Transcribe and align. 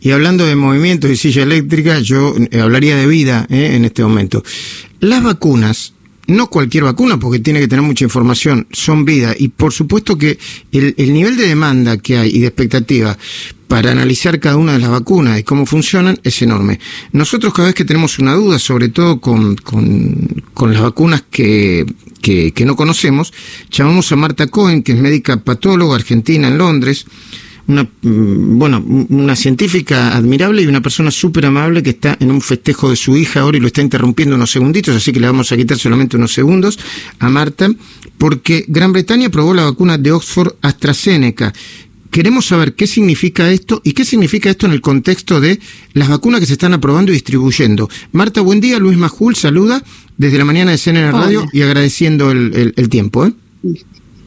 Y 0.00 0.12
hablando 0.12 0.46
de 0.46 0.56
movimiento 0.56 1.08
y 1.08 1.16
silla 1.16 1.42
eléctrica, 1.42 1.98
yo 2.00 2.34
eh, 2.50 2.60
hablaría 2.60 2.96
de 2.96 3.06
vida 3.06 3.46
eh, 3.50 3.72
en 3.74 3.84
este 3.84 4.02
momento. 4.02 4.42
Las 5.00 5.22
vacunas, 5.22 5.92
no 6.26 6.48
cualquier 6.48 6.84
vacuna, 6.84 7.18
porque 7.18 7.38
tiene 7.38 7.60
que 7.60 7.68
tener 7.68 7.84
mucha 7.84 8.04
información, 8.04 8.66
son 8.72 9.04
vida. 9.04 9.34
Y 9.38 9.48
por 9.48 9.72
supuesto 9.72 10.16
que 10.16 10.38
el, 10.72 10.94
el 10.96 11.12
nivel 11.12 11.36
de 11.36 11.48
demanda 11.48 11.98
que 11.98 12.16
hay 12.16 12.30
y 12.34 12.40
de 12.40 12.46
expectativa 12.46 13.18
para 13.70 13.92
analizar 13.92 14.40
cada 14.40 14.56
una 14.56 14.72
de 14.72 14.80
las 14.80 14.90
vacunas 14.90 15.38
y 15.38 15.44
cómo 15.44 15.64
funcionan 15.64 16.18
es 16.24 16.42
enorme. 16.42 16.80
Nosotros 17.12 17.54
cada 17.54 17.68
vez 17.68 17.76
que 17.76 17.84
tenemos 17.84 18.18
una 18.18 18.34
duda, 18.34 18.58
sobre 18.58 18.88
todo 18.88 19.20
con, 19.20 19.54
con, 19.56 20.42
con 20.54 20.72
las 20.72 20.82
vacunas 20.82 21.22
que, 21.30 21.86
que, 22.20 22.52
que 22.52 22.64
no 22.64 22.74
conocemos, 22.74 23.32
llamamos 23.70 24.10
a 24.10 24.16
Marta 24.16 24.48
Cohen, 24.48 24.82
que 24.82 24.92
es 24.92 24.98
médica 24.98 25.36
patóloga 25.36 25.94
argentina 25.94 26.48
en 26.48 26.58
Londres, 26.58 27.06
una, 27.66 27.84
mm, 27.84 28.58
bueno, 28.58 28.84
una 29.08 29.36
científica 29.36 30.16
admirable 30.16 30.62
y 30.62 30.66
una 30.66 30.80
persona 30.80 31.10
súper 31.10 31.46
amable 31.46 31.82
que 31.82 31.90
está 31.90 32.16
en 32.20 32.30
un 32.30 32.40
festejo 32.40 32.90
de 32.90 32.96
su 32.96 33.16
hija 33.16 33.40
ahora 33.40 33.58
y 33.58 33.60
lo 33.60 33.66
está 33.66 33.82
interrumpiendo 33.82 34.36
unos 34.36 34.50
segunditos, 34.50 34.94
así 34.96 35.12
que 35.12 35.20
le 35.20 35.26
vamos 35.26 35.52
a 35.52 35.56
quitar 35.56 35.78
solamente 35.78 36.16
unos 36.16 36.32
segundos 36.32 36.78
a 37.18 37.28
Marta, 37.28 37.70
porque 38.18 38.64
Gran 38.68 38.92
Bretaña 38.92 39.28
aprobó 39.28 39.54
la 39.54 39.64
vacuna 39.64 39.98
de 39.98 40.12
Oxford 40.12 40.54
AstraZeneca. 40.62 41.52
Queremos 42.10 42.46
saber 42.46 42.74
qué 42.74 42.88
significa 42.88 43.50
esto 43.52 43.80
y 43.84 43.92
qué 43.92 44.04
significa 44.04 44.50
esto 44.50 44.66
en 44.66 44.72
el 44.72 44.80
contexto 44.80 45.40
de 45.40 45.60
las 45.92 46.08
vacunas 46.08 46.40
que 46.40 46.46
se 46.46 46.54
están 46.54 46.74
aprobando 46.74 47.12
y 47.12 47.14
distribuyendo. 47.14 47.88
Marta, 48.10 48.40
buen 48.40 48.60
día. 48.60 48.80
Luis 48.80 48.98
Majul 48.98 49.36
saluda 49.36 49.82
desde 50.18 50.36
la 50.36 50.44
mañana 50.44 50.72
de 50.72 50.78
CNN 50.78 51.12
Radio 51.12 51.46
y 51.52 51.62
agradeciendo 51.62 52.32
el, 52.32 52.52
el, 52.54 52.74
el 52.76 52.88
tiempo. 52.88 53.26
¿eh? 53.26 53.32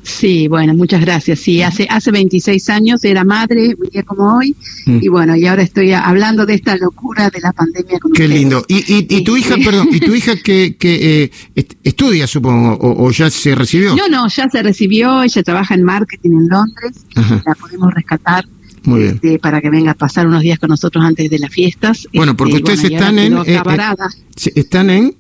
Sí, 0.04 0.48
bueno, 0.48 0.74
muchas 0.74 1.02
gracias. 1.02 1.40
Sí, 1.40 1.62
hace 1.62 1.88
hace 1.90 2.12
26 2.12 2.70
años 2.70 3.04
era 3.04 3.24
madre, 3.24 3.74
un 3.78 3.90
día 3.90 4.04
como 4.04 4.38
hoy, 4.38 4.56
mm. 4.86 5.00
y 5.02 5.08
bueno, 5.08 5.36
y 5.36 5.48
ahora 5.48 5.64
estoy 5.64 5.94
hablando 5.94 6.46
de 6.46 6.56
esta 6.56 6.76
locura 6.76 7.30
de 7.30 7.40
la 7.40 7.54
pandemia. 7.54 8.00
Con 8.00 8.12
Qué 8.12 8.28
lindo. 8.28 8.66
Y, 8.68 8.80
y, 8.94 9.08
y 9.10 9.24
tu 9.24 9.38
hija, 9.38 9.56
perdón, 9.64 9.88
y 9.92 10.00
tu 10.02 10.14
hija 10.16 10.36
que, 10.36 10.76
que 10.76 11.24
eh, 11.24 11.66
estudia, 11.84 12.28
supongo, 12.28 12.74
o, 12.74 13.06
o, 13.06 13.12
ya 13.12 13.30
se 13.30 13.56
recibió. 13.56 13.96
No, 13.96 14.10
no, 14.10 14.28
ya 14.28 14.50
se 14.50 14.62
recibió. 14.62 15.24
Ella 15.24 15.44
trabaja 15.44 15.74
en 15.74 15.84
marketing 15.84 16.32
en 16.32 16.48
Londres. 16.50 17.06
Ajá. 17.16 17.42
La 17.46 17.56
podemos 17.56 17.94
rescatar. 17.94 18.46
Muy 18.84 19.04
bien. 19.04 19.16
Este, 19.16 19.40
para 19.40 19.62
que 19.62 19.70
venga 19.70 19.92
a 19.92 19.96
pasar 19.96 20.28
unos 20.28 20.42
días 20.42 20.60
con 20.60 20.70
nosotros 20.70 21.04
antes 21.04 21.30
de 21.30 21.40
las 21.40 21.50
fiestas. 21.50 22.08
Bueno, 22.14 22.36
porque 22.36 22.58
este, 22.58 22.74
ustedes 22.74 22.82
bueno, 22.82 22.96
están 22.98 23.20
en, 23.20 23.38
eh, 23.38 23.62
eh, 23.66 24.52
están 24.56 24.90
en 24.90 25.16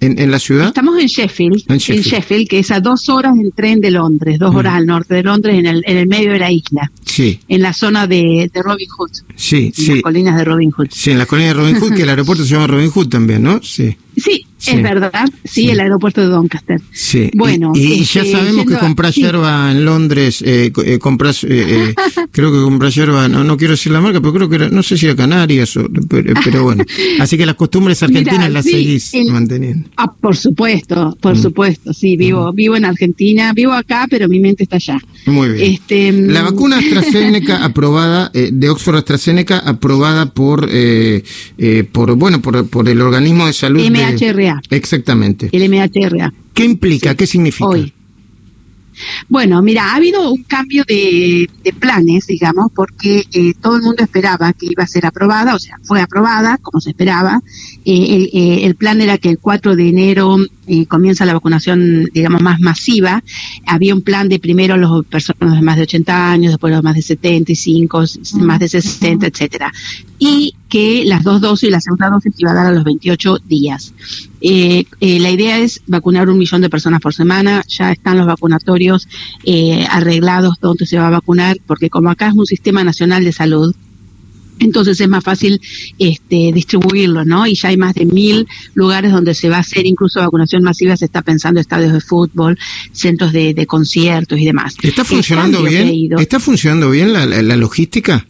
¿En, 0.00 0.18
¿En, 0.18 0.30
la 0.30 0.38
ciudad? 0.38 0.68
Estamos 0.68 0.98
en 1.00 1.06
Sheffield, 1.06 1.64
en 1.68 1.78
Sheffield, 1.78 2.06
en 2.06 2.12
Sheffield, 2.12 2.48
que 2.48 2.58
es 2.60 2.70
a 2.70 2.80
dos 2.80 3.08
horas 3.08 3.36
del 3.36 3.52
tren 3.52 3.80
de 3.80 3.90
Londres, 3.90 4.38
dos 4.38 4.54
horas 4.54 4.74
mm. 4.74 4.76
al 4.76 4.86
norte 4.86 5.14
de 5.14 5.22
Londres, 5.22 5.58
en 5.58 5.66
el, 5.66 5.82
en 5.86 5.96
el 5.96 6.06
medio 6.06 6.32
de 6.32 6.38
la 6.38 6.52
isla. 6.52 6.90
Sí. 7.04 7.40
En 7.48 7.62
la 7.62 7.72
zona 7.72 8.06
de, 8.06 8.48
de 8.52 8.62
Robin 8.62 8.88
Hood. 8.88 9.10
Sí, 9.34 9.66
en 9.66 9.74
sí. 9.74 9.92
las 9.94 10.02
colinas 10.02 10.36
de 10.36 10.44
Robin 10.44 10.70
Hood. 10.70 10.88
Sí, 10.90 11.10
en 11.10 11.18
las 11.18 11.26
colinas 11.26 11.56
de 11.56 11.62
Robin 11.62 11.80
Hood, 11.80 11.94
que 11.94 12.02
el 12.02 12.08
aeropuerto 12.10 12.44
se 12.44 12.54
llama 12.54 12.68
Robin 12.68 12.90
Hood 12.90 13.08
también, 13.08 13.42
¿no? 13.42 13.60
Sí. 13.62 13.96
Sí, 14.16 14.46
Sí. 14.68 14.76
Es 14.76 14.82
verdad, 14.82 15.24
sí, 15.44 15.50
sí, 15.50 15.70
el 15.70 15.80
aeropuerto 15.80 16.20
de 16.20 16.26
Doncaster. 16.26 16.80
Sí. 16.92 17.30
Bueno, 17.34 17.72
y, 17.74 17.94
y 17.94 18.04
ya 18.04 18.22
sabemos 18.22 18.66
que 18.66 18.74
compras 18.76 19.14
yerba 19.14 19.70
en 19.72 19.84
Londres, 19.84 20.42
eh, 20.42 20.70
eh, 20.84 20.98
compras, 20.98 21.44
eh, 21.48 21.94
creo 22.32 22.52
que 22.52 22.60
compras 22.60 22.94
yerba, 22.94 23.28
no, 23.28 23.44
no 23.44 23.56
quiero 23.56 23.72
decir 23.72 23.92
la 23.92 24.02
marca, 24.02 24.20
pero 24.20 24.34
creo 24.34 24.48
que 24.48 24.56
era, 24.56 24.68
no 24.68 24.82
sé 24.82 24.98
si 24.98 25.06
era 25.06 25.16
Canarias, 25.16 25.74
o, 25.78 25.88
pero, 26.08 26.34
pero, 26.44 26.64
bueno. 26.64 26.84
Así 27.20 27.38
que 27.38 27.46
las 27.46 27.54
costumbres 27.54 28.02
argentinas 28.02 28.50
las 28.50 28.66
seguís 28.66 29.14
el, 29.14 29.32
manteniendo. 29.32 29.88
Ah, 29.96 30.12
por 30.12 30.36
supuesto, 30.36 31.16
por 31.20 31.34
mm. 31.34 31.42
supuesto, 31.42 31.94
sí, 31.94 32.18
vivo, 32.18 32.52
mm. 32.52 32.54
vivo 32.54 32.76
en 32.76 32.84
Argentina, 32.84 33.52
vivo 33.54 33.72
acá, 33.72 34.06
pero 34.10 34.28
mi 34.28 34.38
mente 34.38 34.64
está 34.64 34.76
allá. 34.76 35.00
Muy 35.24 35.48
bien. 35.48 35.72
Este, 35.72 36.12
la 36.12 36.42
vacuna 36.42 36.78
AstraZeneca 36.80 37.64
aprobada, 37.64 38.30
de 38.34 38.68
Oxford 38.68 38.96
AstraZeneca, 38.96 39.60
aprobada 39.60 40.26
por, 40.34 40.68
por 41.92 42.16
bueno, 42.16 42.42
por, 42.42 42.68
por 42.68 42.86
el 42.86 43.00
organismo 43.00 43.46
de 43.46 43.52
salud. 43.54 43.82
MHRA. 43.82 44.54
De, 44.54 44.57
Exactamente. 44.70 45.48
El 45.52 45.68
MHRA. 45.68 46.32
¿Qué 46.54 46.64
implica? 46.64 47.10
Sí. 47.10 47.16
¿Qué 47.16 47.26
significa? 47.26 47.68
Hoy. 47.68 47.92
Bueno, 49.28 49.62
mira, 49.62 49.92
ha 49.92 49.96
habido 49.96 50.30
un 50.30 50.42
cambio 50.42 50.84
de, 50.86 51.48
de 51.62 51.72
planes, 51.72 52.26
digamos, 52.26 52.70
porque 52.74 53.24
eh, 53.32 53.54
todo 53.60 53.76
el 53.76 53.82
mundo 53.82 54.02
esperaba 54.02 54.52
que 54.52 54.66
iba 54.70 54.82
a 54.82 54.86
ser 54.86 55.06
aprobada, 55.06 55.54
o 55.54 55.58
sea, 55.58 55.76
fue 55.82 56.00
aprobada, 56.00 56.58
como 56.58 56.80
se 56.80 56.90
esperaba. 56.90 57.40
Eh, 57.84 58.16
el, 58.16 58.30
eh, 58.32 58.64
el, 58.64 58.74
plan 58.74 59.00
era 59.00 59.18
que 59.18 59.30
el 59.30 59.38
4 59.38 59.76
de 59.76 59.88
enero 59.88 60.38
eh, 60.66 60.86
comienza 60.86 61.24
la 61.24 61.34
vacunación, 61.34 62.08
digamos, 62.12 62.42
más 62.42 62.60
masiva. 62.60 63.22
Había 63.66 63.94
un 63.94 64.02
plan 64.02 64.28
de 64.28 64.38
primero 64.38 64.76
los 64.76 65.04
personas 65.06 65.54
de 65.54 65.62
más 65.62 65.76
de 65.76 65.82
80 65.82 66.30
años, 66.30 66.52
después 66.52 66.72
los 66.72 66.82
más 66.82 66.94
de 66.94 67.02
75, 67.02 68.04
más 68.40 68.58
de 68.58 68.68
60, 68.68 69.26
etcétera. 69.26 69.72
Y 70.18 70.54
que 70.68 71.04
las 71.06 71.22
dos 71.22 71.40
dosis, 71.40 71.70
la 71.70 71.80
segunda 71.80 72.10
dosis 72.10 72.34
iba 72.38 72.50
a 72.50 72.54
dar 72.54 72.66
a 72.66 72.72
los 72.72 72.84
28 72.84 73.38
días. 73.46 73.94
Eh, 74.40 74.84
eh, 75.00 75.18
la 75.20 75.30
idea 75.30 75.58
es 75.58 75.80
vacunar 75.86 76.28
un 76.28 76.38
millón 76.38 76.60
de 76.60 76.70
personas 76.70 77.00
por 77.00 77.14
semana. 77.14 77.62
Ya 77.68 77.92
están 77.92 78.18
los 78.18 78.26
vacunatorios 78.26 79.08
eh, 79.44 79.86
arreglados 79.90 80.56
donde 80.60 80.86
se 80.86 80.98
va 80.98 81.06
a 81.08 81.10
vacunar, 81.10 81.56
porque 81.66 81.88
como 81.90 82.10
acá 82.10 82.28
es 82.28 82.34
un 82.34 82.46
sistema 82.46 82.82
nacional 82.84 83.24
de 83.24 83.32
salud, 83.32 83.74
entonces 84.58 85.00
es 85.00 85.08
más 85.08 85.24
fácil 85.24 85.60
este, 85.98 86.52
distribuirlo, 86.52 87.24
¿no? 87.24 87.46
Y 87.46 87.54
ya 87.54 87.68
hay 87.68 87.76
más 87.76 87.94
de 87.94 88.06
mil 88.06 88.46
lugares 88.74 89.12
donde 89.12 89.34
se 89.34 89.48
va 89.48 89.56
a 89.56 89.60
hacer 89.60 89.86
incluso 89.86 90.20
vacunación 90.20 90.62
masiva, 90.62 90.96
se 90.96 91.04
está 91.04 91.22
pensando 91.22 91.60
estadios 91.60 91.92
de 91.92 92.00
fútbol, 92.00 92.58
centros 92.92 93.32
de, 93.32 93.54
de 93.54 93.66
conciertos 93.66 94.38
y 94.38 94.44
demás. 94.44 94.74
¿Está 94.82 95.04
funcionando 95.04 95.62
bien? 95.62 96.10
¿Está 96.18 96.40
funcionando 96.40 96.90
bien 96.90 97.12
la, 97.12 97.26
la, 97.26 97.42
la 97.42 97.56
logística? 97.56 98.26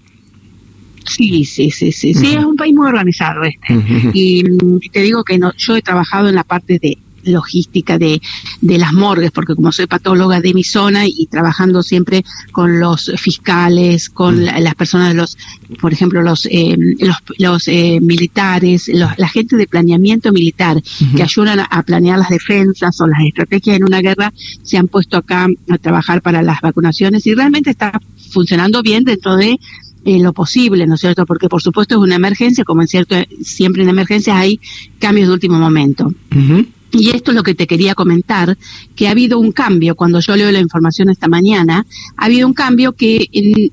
Sí, 1.09 1.45
sí, 1.45 1.71
sí, 1.71 1.93
sí, 1.93 2.15
sí, 2.15 2.21
uh 2.21 2.23
-huh. 2.23 2.39
es 2.39 2.45
un 2.45 2.57
país 2.57 2.75
muy 2.75 2.87
organizado 2.87 3.43
este. 3.45 3.75
Uh 3.75 3.81
-huh. 3.83 4.11
Y 4.15 4.89
te 4.91 5.01
digo 5.03 5.25
que 5.25 5.39
no, 5.39 5.53
yo 5.57 5.77
he 5.77 5.83
trabajado 5.83 6.29
en 6.29 6.35
la 6.35 6.45
parte 6.45 6.79
de 6.79 6.99
logística 7.25 7.99
de, 7.99 8.21
de 8.61 8.79
las 8.79 8.93
morgues, 8.93 9.31
porque 9.31 9.55
como 9.55 9.73
soy 9.73 9.87
patóloga 9.87 10.41
de 10.41 10.55
mi 10.55 10.65
zona 10.65 11.07
y, 11.07 11.27
trabajando 11.31 11.83
siempre 11.83 12.25
con 12.53 12.81
los 12.81 13.13
fiscales, 13.17 14.09
con 14.09 14.45
la, 14.45 14.59
las 14.61 14.75
personas 14.75 15.09
de 15.09 15.15
los, 15.15 15.37
por 15.81 15.93
ejemplo, 15.93 16.23
los, 16.23 16.47
eh, 16.47 16.77
los, 16.99 17.17
los 17.39 17.69
eh, 17.69 17.99
militares, 18.01 18.89
los, 18.89 19.11
la 19.19 19.29
gente 19.29 19.57
de 19.57 19.67
planeamiento 19.67 20.33
militar 20.33 20.77
uh 20.77 20.81
-huh. 20.81 21.17
que 21.17 21.23
ayudan 21.23 21.61
a, 21.61 21.65
a, 21.65 21.83
planear 21.83 22.19
las 22.19 22.31
defensas 22.31 23.01
o 23.01 23.07
las 23.07 23.21
estrategias 23.21 23.77
en 23.77 23.85
una 23.85 24.01
guerra, 24.01 24.33
se 24.63 24.79
han 24.79 24.89
puesto 24.89 25.17
acá 25.17 25.49
a 25.69 25.79
trabajar 25.79 26.23
para 26.23 26.43
las 26.43 26.61
vacunaciones 26.61 27.27
y 27.27 27.35
realmente 27.35 27.71
está 27.71 28.01
funcionando 28.31 28.83
bien 28.83 29.05
dentro 29.05 29.37
de 29.37 29.59
eh, 30.05 30.19
lo 30.21 30.33
posible, 30.33 30.87
¿no 30.87 30.95
es 30.95 31.01
cierto? 31.01 31.27
Porque 31.27 31.49
por 31.49 31.63
supuesto 31.63 31.97
es 31.97 32.01
una 32.01 32.17
emergencia, 32.17 32.65
como 32.65 32.83
en 32.83 32.89
cierto, 32.89 33.17
siempre 33.43 33.83
en 33.83 33.89
emergencias 33.89 34.37
hay 34.37 34.61
cambios 34.99 35.29
de 35.29 35.35
último 35.35 35.59
momento. 35.59 36.07
Uh 36.07 36.37
-huh. 36.37 36.67
Y 36.91 37.11
esto 37.11 37.33
es 37.33 37.37
lo 37.37 37.43
que 37.43 37.55
te 37.55 37.67
quería 37.67 37.95
comentar, 37.95 38.57
que 38.97 39.09
ha 39.09 39.11
habido 39.11 39.39
un 39.39 39.53
cambio, 39.53 39.95
cuando 39.95 40.21
yo 40.21 40.37
leo 40.37 40.51
la 40.51 40.61
información 40.61 41.11
esta 41.11 41.29
mañana, 41.29 41.85
ha 42.17 42.25
habido 42.25 42.47
un 42.47 42.55
cambio 42.55 42.93
que 42.93 43.29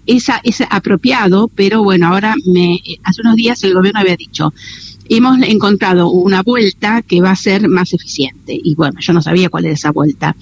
es, 0.05 0.27
es 0.43 0.61
apropiado, 0.69 1.49
pero 1.55 1.81
bueno, 1.81 2.07
ahora 2.07 2.35
me, 2.45 2.81
hace 3.03 3.21
unos 3.21 3.35
días 3.37 3.63
el 3.63 3.73
gobierno 3.73 4.01
había 4.01 4.17
dicho, 4.17 4.53
hemos 5.07 5.41
encontrado 5.43 6.09
una 6.09 6.41
vuelta 6.41 7.03
que 7.03 7.21
va 7.21 7.31
a 7.31 7.35
ser 7.35 7.69
más 7.69 7.93
eficiente. 7.93 8.59
Y 8.61 8.75
bueno, 8.75 8.99
yo 8.99 9.13
no 9.13 9.21
sabía 9.21 9.49
cuál 9.49 9.65
era 9.65 9.75
esa 9.75 9.91
vuelta. 9.91 10.35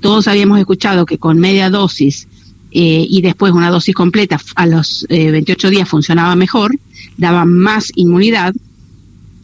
Todos 0.00 0.28
habíamos 0.28 0.58
escuchado 0.58 1.06
que 1.06 1.18
con 1.18 1.38
media 1.38 1.68
dosis 1.68 2.28
eh, 2.70 3.06
y 3.08 3.22
después 3.22 3.52
una 3.52 3.70
dosis 3.70 3.94
completa 3.94 4.40
a 4.54 4.66
los 4.66 5.06
eh, 5.08 5.30
28 5.30 5.70
días 5.70 5.88
funcionaba 5.88 6.36
mejor, 6.36 6.76
daba 7.16 7.44
más 7.44 7.92
inmunidad, 7.96 8.54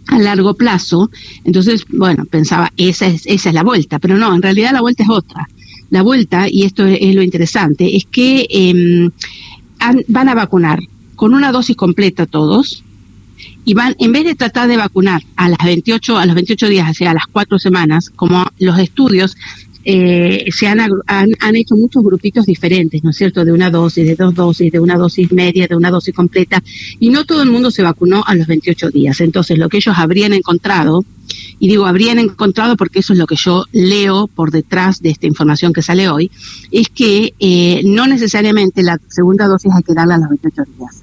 a 0.06 0.18
largo 0.18 0.54
plazo. 0.54 1.10
Entonces, 1.44 1.84
bueno, 1.88 2.24
pensaba, 2.26 2.72
esa 2.76 3.06
es, 3.06 3.26
esa 3.26 3.48
es 3.48 3.54
la 3.54 3.64
vuelta, 3.64 3.98
pero 3.98 4.16
no, 4.16 4.34
en 4.34 4.42
realidad 4.42 4.72
la 4.72 4.80
vuelta 4.80 5.02
es 5.02 5.08
otra. 5.08 5.48
La 5.90 6.02
vuelta, 6.02 6.48
y 6.48 6.64
esto 6.64 6.86
es, 6.86 7.14
lo 7.14 7.22
interesante, 7.22 7.96
es 7.96 8.06
que 8.06 9.10
han, 9.78 10.02
van 10.08 10.28
a 10.28 10.34
vacunar 10.34 10.80
con 11.14 11.34
una 11.34 11.52
dosis 11.52 11.76
completa 11.76 12.26
todos, 12.26 12.84
y 13.64 13.74
van, 13.74 13.96
en 13.98 14.12
vez 14.12 14.24
de 14.24 14.36
tratar 14.36 14.68
de 14.68 14.76
vacunar 14.76 15.22
a 15.34 15.48
las 15.48 15.58
28, 15.58 16.18
a 16.18 16.24
los 16.24 16.36
28 16.36 16.68
días, 16.68 16.88
o 16.88 16.94
sea, 16.94 17.10
a 17.10 17.14
las 17.14 17.26
cuatro 17.26 17.58
semanas, 17.58 18.10
como 18.10 18.46
los 18.60 18.78
estudios 18.78 19.36
eh, 19.88 20.46
se 20.50 20.66
han, 20.66 20.80
han, 20.80 21.30
han, 21.38 21.54
hecho 21.54 21.76
muchos 21.76 22.02
grupitos 22.02 22.44
diferentes, 22.44 23.04
¿no 23.04 23.10
es 23.10 23.16
cierto? 23.16 23.44
De 23.44 23.52
una 23.52 23.70
dosis, 23.70 24.04
de 24.04 24.16
dos 24.16 24.34
dosis, 24.34 24.72
de 24.72 24.80
una 24.80 24.96
dosis 24.96 25.30
media, 25.30 25.68
de 25.68 25.76
una 25.76 25.92
dosis 25.92 26.12
completa, 26.12 26.60
y 26.98 27.10
no 27.10 27.24
todo 27.24 27.40
el 27.44 27.52
mundo 27.52 27.70
se 27.70 27.84
vacunó 27.84 28.24
a 28.26 28.34
los 28.34 28.48
28 28.48 28.90
días. 28.90 29.20
Entonces, 29.20 29.58
lo 29.58 29.68
que 29.68 29.76
ellos 29.76 29.94
habrían 29.96 30.32
encontrado, 30.32 31.04
y 31.60 31.68
digo 31.68 31.86
habrían 31.86 32.18
encontrado 32.18 32.76
porque 32.76 32.98
eso 32.98 33.12
es 33.12 33.18
lo 33.20 33.28
que 33.28 33.36
yo 33.36 33.64
leo 33.70 34.26
por 34.26 34.50
detrás 34.50 35.00
de 35.02 35.10
esta 35.10 35.28
información 35.28 35.72
que 35.72 35.82
sale 35.82 36.08
hoy, 36.08 36.32
es 36.72 36.88
que 36.88 37.34
eh, 37.38 37.82
no 37.84 38.08
necesariamente 38.08 38.82
la 38.82 38.98
segunda 39.06 39.46
dosis 39.46 39.70
hay 39.72 39.84
que 39.84 39.94
darla 39.94 40.16
a 40.16 40.18
los 40.18 40.30
28 40.30 40.62
días, 40.76 41.02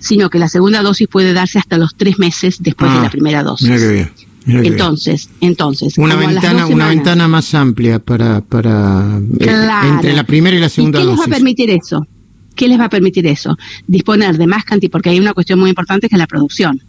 sino 0.00 0.28
que 0.28 0.40
la 0.40 0.48
segunda 0.48 0.82
dosis 0.82 1.06
puede 1.06 1.34
darse 1.34 1.60
hasta 1.60 1.78
los 1.78 1.94
tres 1.94 2.18
meses 2.18 2.56
después 2.58 2.90
ah, 2.92 2.96
de 2.96 3.02
la 3.02 3.10
primera 3.10 3.44
dosis. 3.44 3.68
Mira 3.68 3.80
qué 3.80 3.92
bien. 3.92 4.10
Entonces, 4.46 5.30
entonces. 5.40 5.96
Una 5.96 6.16
ventana, 6.16 6.66
una 6.66 6.88
ventana 6.88 7.28
más 7.28 7.54
amplia 7.54 7.98
para, 7.98 8.40
para 8.42 9.20
claro. 9.38 9.94
entre 9.94 10.12
la 10.12 10.24
primera 10.24 10.56
y 10.56 10.60
la 10.60 10.68
segunda 10.68 10.98
¿Y 10.98 11.02
qué 11.02 11.06
dosis. 11.06 11.18
les 11.18 11.30
va 11.30 11.34
a 11.34 11.36
permitir 11.38 11.70
eso? 11.70 12.06
¿Qué 12.54 12.68
les 12.68 12.78
va 12.78 12.84
a 12.84 12.90
permitir 12.90 13.26
eso? 13.26 13.56
Disponer 13.86 14.36
de 14.36 14.46
más 14.46 14.64
cantidad, 14.64 14.92
porque 14.92 15.10
hay 15.10 15.18
una 15.18 15.32
cuestión 15.32 15.58
muy 15.58 15.70
importante 15.70 16.08
que 16.08 16.14
es 16.14 16.18
la 16.18 16.26
producción 16.26 16.80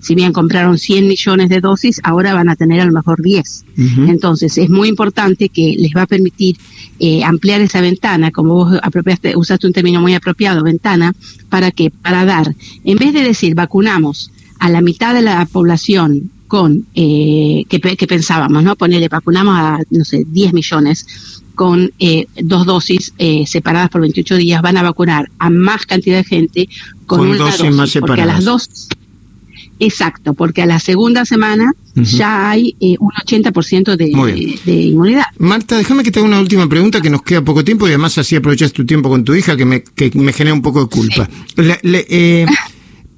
si 0.00 0.14
bien 0.14 0.32
compraron 0.32 0.78
100 0.78 1.06
millones 1.06 1.48
de 1.48 1.60
dosis, 1.60 2.00
ahora 2.02 2.34
van 2.34 2.48
a 2.48 2.56
tener 2.56 2.80
a 2.80 2.84
lo 2.84 2.92
mejor 2.92 3.22
10. 3.22 3.64
Entonces, 4.08 4.58
es 4.58 4.70
muy 4.70 4.88
importante 4.88 5.48
que 5.48 5.76
les 5.78 5.92
va 5.94 6.02
a 6.02 6.06
permitir 6.06 6.56
eh, 6.98 7.22
ampliar 7.22 7.60
esa 7.60 7.80
ventana, 7.80 8.30
como 8.30 8.54
vos 8.54 8.78
apropiaste, 8.82 9.36
usaste 9.36 9.66
un 9.66 9.72
término 9.72 10.00
muy 10.00 10.14
apropiado, 10.14 10.62
ventana, 10.62 11.12
para 11.48 11.70
que, 11.70 11.90
para 11.90 12.24
dar, 12.24 12.54
en 12.84 12.98
vez 12.98 13.12
de 13.12 13.22
decir 13.22 13.54
vacunamos 13.54 14.30
a 14.58 14.68
la 14.68 14.80
mitad 14.80 15.14
de 15.14 15.22
la 15.22 15.46
población 15.46 16.30
con, 16.50 16.84
eh, 16.96 17.62
que, 17.68 18.06
pensábamos, 18.08 18.64
¿no? 18.64 18.74
Ponerle, 18.74 19.06
vacunamos 19.06 19.54
a, 19.56 19.78
no 19.90 20.04
sé, 20.04 20.24
10 20.26 20.52
millones, 20.52 21.06
con 21.54 21.92
eh, 22.00 22.26
dos 22.42 22.66
dosis 22.66 23.12
eh, 23.18 23.44
separadas 23.46 23.88
por 23.88 24.00
28 24.00 24.34
días, 24.34 24.60
van 24.60 24.76
a 24.76 24.82
vacunar 24.82 25.30
a 25.38 25.48
más 25.48 25.86
cantidad 25.86 26.16
de 26.16 26.24
gente 26.24 26.68
con, 27.06 27.20
una 27.20 27.36
dosis, 27.36 27.70
más 27.70 27.90
separadas. 27.90 28.00
Porque 28.00 28.22
a 28.22 28.26
las 28.26 28.44
dos, 28.44 28.88
Exacto, 29.78 30.34
porque 30.34 30.62
a 30.62 30.66
la 30.66 30.80
segunda 30.80 31.24
semana 31.24 31.72
ya 31.94 32.50
hay 32.50 32.74
eh, 32.80 32.96
un 32.98 33.10
80% 33.10 33.96
de, 33.96 34.58
de, 34.64 34.72
inmunidad. 34.72 35.24
Marta, 35.38 35.76
déjame 35.76 36.02
que 36.02 36.10
te 36.10 36.18
haga 36.18 36.28
una 36.28 36.40
última 36.40 36.68
pregunta 36.68 37.00
que 37.00 37.10
nos 37.10 37.22
queda 37.22 37.42
poco 37.42 37.64
tiempo 37.64 37.86
y 37.86 37.90
además 37.90 38.18
así 38.18 38.34
aprovechas 38.34 38.72
tu 38.72 38.84
tiempo 38.84 39.08
con 39.08 39.24
tu 39.24 39.34
hija 39.34 39.56
que 39.56 39.64
me, 39.64 39.82
que 39.82 40.10
me 40.14 40.32
genera 40.32 40.52
un 40.52 40.62
poco 40.62 40.82
de 40.82 40.88
culpa. 40.88 41.30
Eh, 41.56 42.46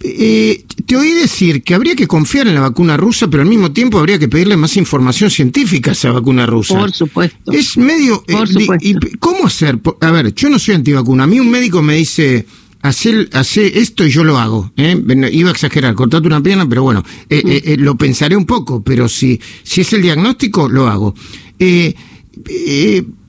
eh, 0.05 0.65
te 0.93 0.99
oí 0.99 1.13
decir 1.13 1.63
que 1.63 1.75
habría 1.75 1.97
que 1.97 2.07
confiar 2.07 2.47
en 2.47 2.55
la 2.55 2.61
vacuna 2.61 2.99
rusa, 2.99 3.27
pero 3.29 3.43
al 3.43 3.49
mismo 3.49 3.73
tiempo 3.73 3.99
habría 3.99 4.19
que 4.19 4.29
pedirle 4.29 4.59
más 4.59 4.77
información 4.77 5.31
científica 5.31 5.93
a 5.93 5.95
esa 5.95 6.13
vacuna 6.13 6.45
rusa. 6.45 6.79
Por 6.79 6.93
supuesto. 6.93 7.51
Es 7.51 7.79
medio... 7.79 8.23
Por 8.25 8.47
supuesto. 8.47 8.87
Y, 8.87 9.17
¿Cómo 9.17 9.47
hacer? 9.47 9.79
A 10.03 10.11
ver, 10.11 10.35
yo 10.35 10.51
no 10.51 10.59
soy 10.59 10.75
antivacuna. 10.75 11.25
A 11.25 11.27
mí 11.27 11.41
un 11.41 11.49
médico 11.49 11.81
me 11.81 11.95
dice 11.95 12.45
hacer, 12.83 13.31
hacer 13.33 13.79
esto 13.79 14.05
y 14.05 14.11
yo 14.11 14.23
lo 14.23 14.37
hago. 14.37 14.71
¿eh? 14.77 15.03
Iba 15.33 15.49
a 15.49 15.53
exagerar, 15.53 15.95
cortarte 15.95 16.27
una 16.27 16.43
pierna, 16.43 16.69
pero 16.69 16.83
bueno, 16.83 17.03
eh, 17.31 17.43
eh, 17.43 17.63
eh, 17.65 17.77
lo 17.79 17.97
pensaré 17.97 18.37
un 18.37 18.45
poco, 18.45 18.83
pero 18.83 19.09
si, 19.09 19.41
si 19.63 19.81
es 19.81 19.91
el 19.95 20.03
diagnóstico, 20.03 20.69
lo 20.69 20.89
hago. 20.89 21.15
Eh, 21.59 21.95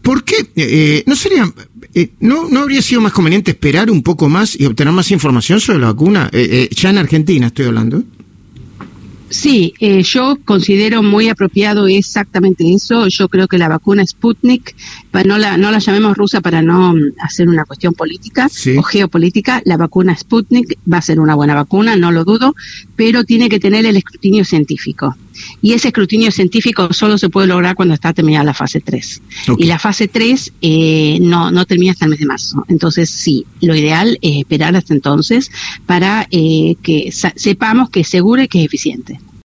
¿Por 0.01 0.25
qué? 0.25 1.03
¿No 1.07 1.15
sería... 1.15 1.49
¿no, 2.19 2.49
¿No 2.49 2.61
habría 2.61 2.81
sido 2.81 3.01
más 3.01 3.13
conveniente 3.13 3.51
esperar 3.51 3.91
un 3.91 4.01
poco 4.01 4.29
más 4.29 4.59
y 4.59 4.65
obtener 4.65 4.93
más 4.93 5.11
información 5.11 5.59
sobre 5.59 5.79
la 5.79 5.87
vacuna? 5.87 6.29
ya 6.71 6.89
en 6.89 6.97
Argentina 6.97 7.47
estoy 7.47 7.67
hablando. 7.67 8.03
Sí, 9.33 9.73
eh, 9.79 10.03
yo 10.03 10.37
considero 10.45 11.01
muy 11.01 11.27
apropiado 11.27 11.87
exactamente 11.87 12.71
eso. 12.71 13.07
Yo 13.07 13.27
creo 13.29 13.47
que 13.47 13.57
la 13.57 13.67
vacuna 13.67 14.05
Sputnik, 14.05 14.75
no 15.25 15.39
la, 15.39 15.57
no 15.57 15.71
la 15.71 15.79
llamemos 15.79 16.15
rusa 16.15 16.39
para 16.39 16.61
no 16.61 16.93
mm, 16.93 17.13
hacer 17.19 17.49
una 17.49 17.65
cuestión 17.65 17.95
política 17.95 18.47
o 18.77 18.83
geopolítica, 18.83 19.63
la 19.65 19.75
vacuna 19.75 20.15
Sputnik 20.15 20.77
va 20.91 20.99
a 20.99 21.01
ser 21.01 21.19
una 21.19 21.33
buena 21.33 21.55
vacuna, 21.55 21.95
no 21.95 22.11
lo 22.11 22.25
dudo, 22.25 22.55
pero 22.95 23.23
tiene 23.23 23.49
que 23.49 23.59
tener 23.59 23.87
el 23.87 23.97
escrutinio 23.97 24.45
científico. 24.45 25.15
Y 25.61 25.73
ese 25.73 25.89
escrutinio 25.89 26.31
científico 26.31 26.93
solo 26.93 27.17
se 27.17 27.29
puede 27.29 27.47
lograr 27.47 27.75
cuando 27.75 27.93
está 27.93 28.13
terminada 28.13 28.43
la 28.45 28.53
fase 28.53 28.79
3. 28.79 29.21
Y 29.57 29.65
la 29.65 29.79
fase 29.79 30.07
3 30.07 30.53
eh, 30.61 31.17
no, 31.21 31.51
no 31.51 31.65
termina 31.65 31.91
hasta 31.91 32.05
el 32.05 32.11
mes 32.11 32.19
de 32.19 32.25
marzo. 32.25 32.63
Entonces, 32.67 33.09
sí, 33.09 33.45
lo 33.61 33.75
ideal 33.75 34.17
es 34.21 34.37
esperar 34.37 34.75
hasta 34.75 34.93
entonces 34.93 35.51
para 35.85 36.27
eh, 36.31 36.75
que 36.81 37.11
sepamos 37.11 37.89
que 37.89 38.01
es 38.01 38.07
seguro 38.07 38.41
y 38.41 38.47
que 38.47 38.59
es 38.59 38.65
eficiente. 38.65 39.19